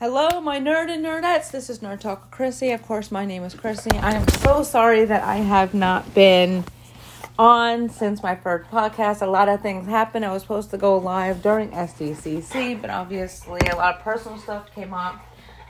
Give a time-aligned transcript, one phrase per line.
[0.00, 1.52] Hello, my nerd and nerdettes.
[1.52, 2.72] This is Nerd Talk Chrissy.
[2.72, 3.92] Of course, my name is Chrissy.
[3.92, 6.64] I am so sorry that I have not been
[7.38, 9.22] on since my first podcast.
[9.22, 10.24] A lot of things happened.
[10.24, 14.74] I was supposed to go live during SDCC, but obviously, a lot of personal stuff
[14.74, 15.24] came up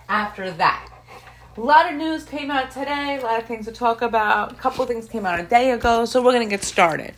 [0.09, 0.89] after that.
[1.59, 4.53] A lot of news came out today, a lot of things to talk about.
[4.53, 7.15] A couple things came out a day ago, so we're going to get started.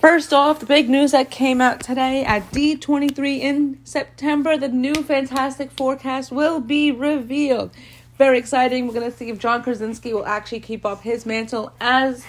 [0.00, 4.94] First off, the big news that came out today at D23 in September, the new
[4.94, 7.70] Fantastic Four cast will be revealed.
[8.16, 8.86] Very exciting.
[8.86, 12.24] We're going to see if John Krasinski will actually keep up his mantle as,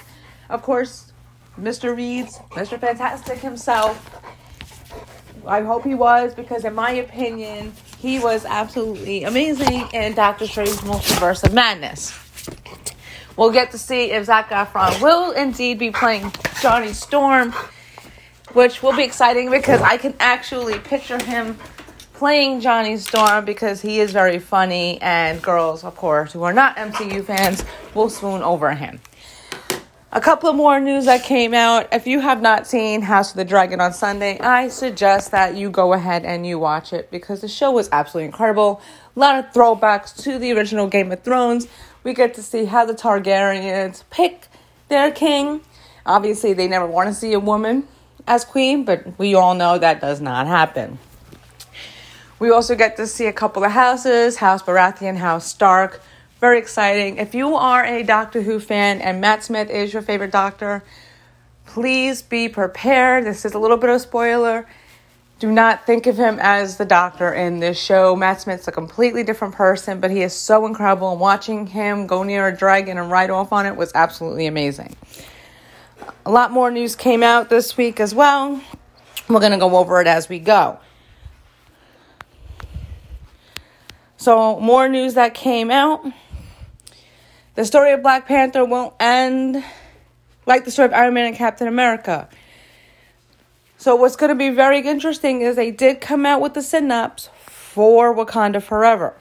[0.49, 1.13] of course,
[1.57, 1.95] Mr.
[1.95, 2.77] Reed's, Mr.
[2.77, 4.19] Fantastic himself.
[5.47, 10.71] I hope he was because, in my opinion, he was absolutely amazing in Doctor Strange
[10.79, 12.19] Multiverse of Madness.
[13.41, 17.53] We'll get to see if Zac Efron will indeed be playing Johnny Storm,
[18.53, 21.57] which will be exciting because I can actually picture him
[22.13, 26.75] playing Johnny Storm because he is very funny, and girls, of course, who are not
[26.75, 28.99] MCU fans will swoon over him.
[30.13, 31.87] A couple of more news that came out.
[31.91, 35.71] If you have not seen House of the Dragon on Sunday, I suggest that you
[35.71, 38.81] go ahead and you watch it because the show was absolutely incredible.
[39.15, 41.67] A lot of throwbacks to the original Game of Thrones.
[42.03, 44.47] We get to see how the Targaryens pick
[44.87, 45.61] their king.
[46.05, 47.87] Obviously, they never want to see a woman
[48.27, 50.99] as queen, but we all know that does not happen.
[52.39, 56.01] We also get to see a couple of houses House Baratheon, House Stark
[56.41, 57.17] very exciting.
[57.17, 60.83] If you are a Doctor Who fan and Matt Smith is your favorite doctor,
[61.67, 63.25] please be prepared.
[63.25, 64.67] This is a little bit of spoiler.
[65.41, 68.15] Do not think of him as the doctor in this show.
[68.15, 71.13] Matt Smith's a completely different person, but he is so incredible.
[71.13, 74.95] And watching him go near a dragon and ride off on it was absolutely amazing.
[76.27, 78.61] A lot more news came out this week as well.
[79.27, 80.77] We're going to go over it as we go.
[84.17, 86.05] So, more news that came out.
[87.55, 89.63] The story of Black Panther won't end
[90.45, 92.29] like the story of Iron Man and Captain America.
[93.81, 97.31] So, what's going to be very interesting is they did come out with the synopsis
[97.47, 99.19] for Wakanda Forever.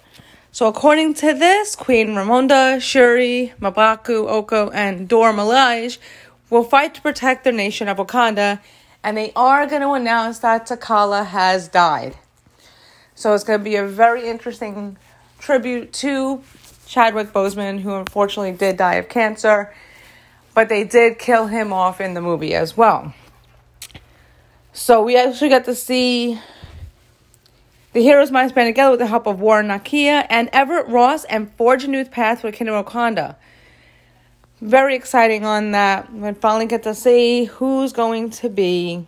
[0.52, 5.96] So, according to this, Queen Ramonda, Shuri, M'Baku, Okoye, and Dora Milaje
[6.50, 8.60] will fight to protect their nation of Wakanda,
[9.02, 12.18] and they are going to announce that T'Challa has died.
[13.14, 14.98] So, it's going to be a very interesting
[15.38, 16.42] tribute to
[16.84, 19.74] Chadwick Boseman, who unfortunately did die of cancer,
[20.54, 23.14] but they did kill him off in the movie as well.
[24.72, 26.40] So we actually got to see
[27.92, 31.52] the heroes might band together with the help of Warren Nakia and Everett Ross and
[31.54, 33.34] forge a new path for Kingdom Wakanda.
[34.60, 36.12] Very exciting on that.
[36.12, 39.06] We finally get to see who's going to be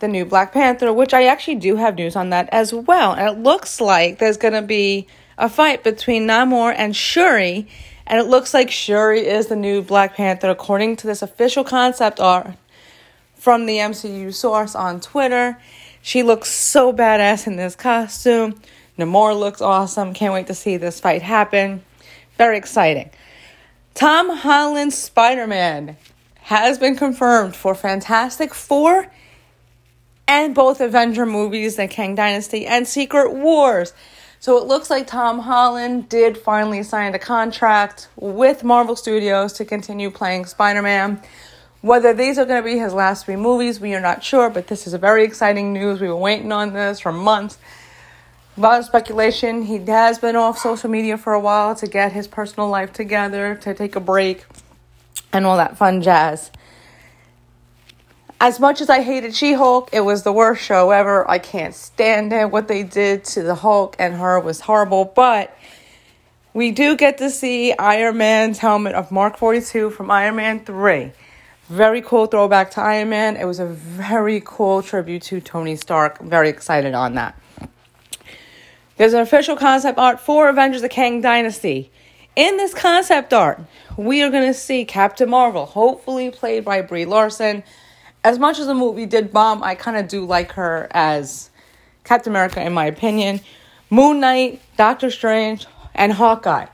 [0.00, 3.12] the new Black Panther, which I actually do have news on that as well.
[3.12, 7.68] And it looks like there's going to be a fight between Namor and Shuri,
[8.06, 12.18] and it looks like Shuri is the new Black Panther according to this official concept
[12.18, 12.54] art
[13.38, 15.58] from the MCU source on Twitter.
[16.02, 18.60] She looks so badass in this costume.
[18.98, 20.12] Namor looks awesome.
[20.12, 21.82] Can't wait to see this fight happen.
[22.36, 23.10] Very exciting.
[23.94, 25.96] Tom Holland's Spider Man
[26.42, 29.06] has been confirmed for Fantastic Four
[30.26, 33.92] and both Avenger movies, The Kang Dynasty and Secret Wars.
[34.40, 39.64] So it looks like Tom Holland did finally sign a contract with Marvel Studios to
[39.64, 41.20] continue playing Spider Man.
[41.88, 44.66] Whether these are going to be his last three movies, we are not sure, but
[44.66, 46.02] this is a very exciting news.
[46.02, 47.56] We were waiting on this for months.
[48.58, 49.62] A lot of speculation.
[49.62, 53.54] He has been off social media for a while to get his personal life together,
[53.62, 54.44] to take a break,
[55.32, 56.50] and all that fun jazz
[58.40, 61.28] as much as I hated She Hulk, it was the worst show ever.
[61.28, 62.50] I can't stand it.
[62.50, 65.04] What they did to the Hulk and her was horrible.
[65.06, 65.56] But
[66.54, 71.10] we do get to see Iron Man's helmet of Mark 42 from Iron Man 3.
[71.68, 73.36] Very cool throwback to Iron Man.
[73.36, 76.20] It was a very cool tribute to Tony Stark.
[76.20, 77.38] Very excited on that.
[78.96, 81.90] There's an official concept art for Avengers the Kang Dynasty.
[82.36, 83.60] In this concept art,
[83.96, 87.62] we are going to see Captain Marvel, hopefully played by Brie Larson
[88.24, 91.50] as much as the movie did bomb, I kind of do like her as
[92.04, 93.40] Captain America, in my opinion.
[93.90, 96.66] Moon Knight, Doctor Strange, and Hawkeye.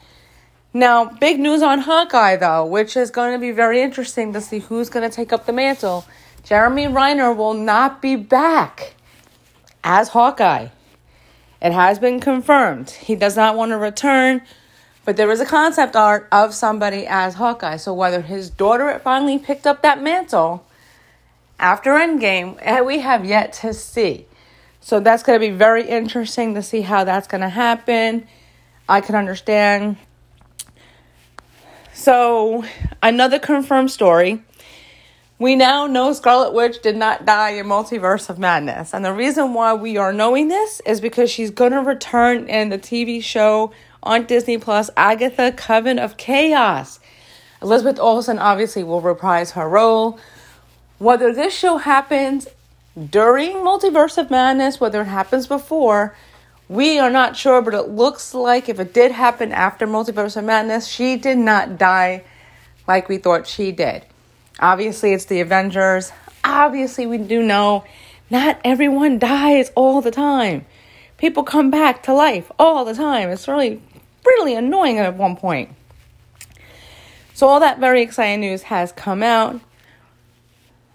[0.76, 4.58] Now, big news on Hawkeye, though, which is going to be very interesting to see
[4.58, 6.04] who's going to take up the mantle.
[6.42, 8.94] Jeremy Renner will not be back
[9.84, 10.68] as Hawkeye.
[11.62, 12.90] It has been confirmed.
[12.90, 14.42] He does not want to return,
[15.04, 17.76] but there is a concept art of somebody as Hawkeye.
[17.76, 20.66] So whether his daughter finally picked up that mantle
[21.60, 24.26] after Endgame, eh, we have yet to see.
[24.80, 28.26] So that's going to be very interesting to see how that's going to happen.
[28.88, 29.98] I can understand.
[32.04, 32.66] So,
[33.02, 34.42] another confirmed story.
[35.38, 38.92] We now know Scarlet Witch did not die in Multiverse of Madness.
[38.92, 42.68] And the reason why we are knowing this is because she's going to return in
[42.68, 43.72] the TV show
[44.02, 47.00] on Disney Plus, Agatha Coven of Chaos.
[47.62, 50.18] Elizabeth Olsen obviously will reprise her role.
[50.98, 52.48] Whether this show happens
[53.08, 56.14] during Multiverse of Madness, whether it happens before,
[56.68, 60.44] we are not sure, but it looks like if it did happen after Multiverse of
[60.44, 62.24] Madness, she did not die
[62.88, 64.04] like we thought she did.
[64.60, 66.12] Obviously, it's the Avengers.
[66.42, 67.84] Obviously, we do know
[68.30, 70.64] not everyone dies all the time.
[71.18, 73.28] People come back to life all the time.
[73.28, 73.82] It's really,
[74.24, 75.70] really annoying at one point.
[77.34, 79.56] So, all that very exciting news has come out.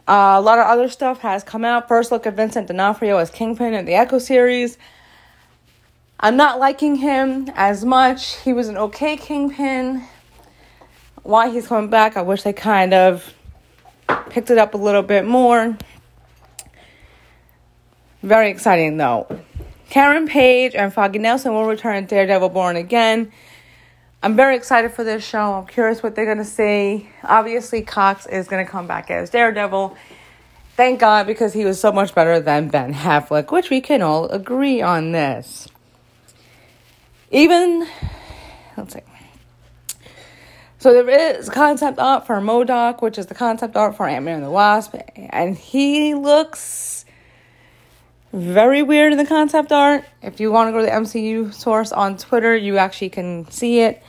[0.07, 1.87] Uh, a lot of other stuff has come out.
[1.87, 4.77] First look at Vincent D'Onofrio as Kingpin in the Echo series.
[6.21, 8.35] I'm not liking him as much.
[8.37, 10.03] He was an okay Kingpin.
[11.23, 13.33] Why he's coming back, I wish they kind of
[14.29, 15.77] picked it up a little bit more.
[18.21, 19.39] Very exciting though.
[19.89, 23.31] Karen Page and Foggy Nelson will return Daredevil Born Again.
[24.21, 25.53] I'm very excited for this show.
[25.53, 27.09] I'm curious what they're going to say.
[27.23, 29.95] Obviously, Cox is going to come back as Daredevil.
[30.75, 34.27] Thank God, because he was so much better than Ben Affleck, which we can all
[34.27, 35.69] agree on this.
[37.31, 37.87] Even,
[38.77, 39.01] let's see.
[40.79, 44.43] So there is concept art for MODOK, which is the concept art for Ant-Man and
[44.43, 47.03] the Wasp, and he looks
[48.31, 50.05] very weird in the concept art.
[50.21, 53.81] If you want to go to the MCU source on Twitter, you actually can see
[53.81, 54.01] it.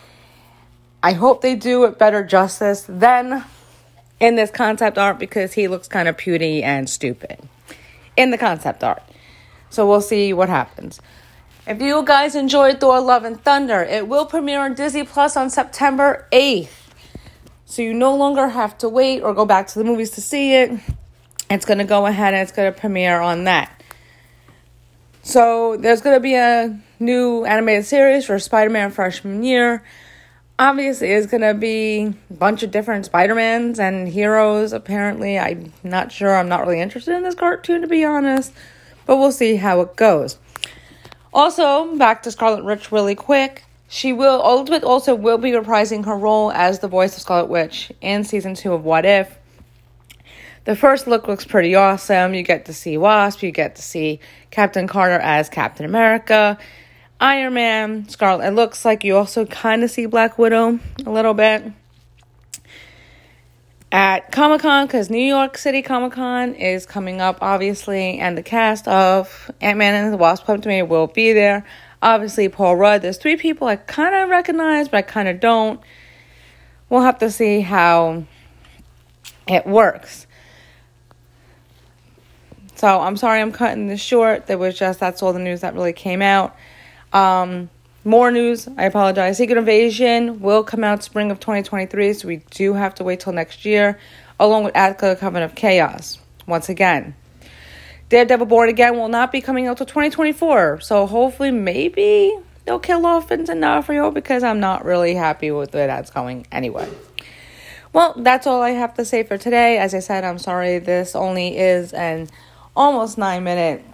[1.03, 3.45] I hope they do it better justice than
[4.21, 7.39] in this concept art because he looks kind of puny and stupid
[8.17, 9.03] in the concept art.
[9.71, 11.01] So we'll see what happens.
[11.67, 15.51] If you guys enjoyed Thor Love and Thunder, it will premiere on Disney Plus on
[15.51, 16.71] September 8th.
[17.67, 20.55] So you no longer have to wait or go back to the movies to see
[20.55, 20.81] it.
[21.51, 23.71] It's going to go ahead and it's going to premiere on that.
[25.23, 29.85] So there's going to be a new animated series for Spider Man freshman year.
[30.59, 34.73] Obviously, it's going to be a bunch of different Spider Mans and heroes.
[34.73, 36.35] Apparently, I'm not sure.
[36.35, 38.53] I'm not really interested in this cartoon, to be honest.
[39.05, 40.39] But we'll see how it goes.
[41.33, 43.65] Also, back to Scarlet Witch really quick.
[43.89, 47.93] She will, Elizabeth also will be reprising her role as the voice of Scarlet Witch
[48.01, 49.37] in season two of What If.
[50.65, 52.35] The first look looks pretty awesome.
[52.35, 56.59] You get to see Wasp, you get to see Captain Carter as Captain America,
[57.21, 58.47] Iron Man, Scarlet.
[58.47, 61.65] It looks like you also kind of see Black Widow a little bit.
[63.93, 68.43] At Comic Con, because New York City Comic Con is coming up, obviously, and the
[68.43, 71.67] cast of Ant Man and the Wasp Quantumania will be there.
[72.01, 73.03] Obviously, Paul Rudd.
[73.03, 75.81] There's three people I kind of recognize, but I kind of don't.
[76.89, 78.27] We'll have to see how
[79.49, 80.29] it works.
[82.77, 84.47] So I'm sorry I'm cutting this short.
[84.47, 86.55] There was just that's all the news that really came out.
[87.13, 87.69] Um,
[88.05, 88.69] more news.
[88.77, 89.37] I apologize.
[89.37, 93.33] Secret Invasion will come out spring of 2023, so we do have to wait till
[93.33, 93.99] next year,
[94.39, 96.19] along with Agatha Coven of Chaos.
[96.47, 97.15] Once again,
[98.09, 100.81] Daredevil Born Again will not be coming out till 2024.
[100.81, 105.87] So hopefully, maybe they'll kill off Vincent D'Onofrio because I'm not really happy with where
[105.87, 106.89] that's going anyway.
[107.93, 109.79] Well, that's all I have to say for today.
[109.79, 112.29] As I said, I'm sorry this only is an
[112.75, 113.85] almost nine minute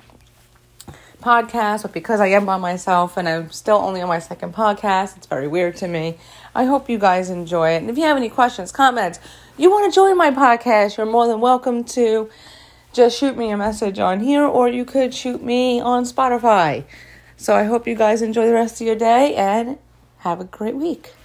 [1.26, 5.16] podcast, but because I am by myself and I'm still only on my second podcast,
[5.16, 6.18] it's very weird to me.
[6.54, 7.78] I hope you guys enjoy it.
[7.78, 9.18] And if you have any questions, comments,
[9.59, 12.30] you want to join my podcast, you're more than welcome to
[12.92, 16.85] just shoot me a message on here or you could shoot me on Spotify.
[17.37, 19.78] So I hope you guys enjoy the rest of your day and
[20.18, 21.15] have a great week.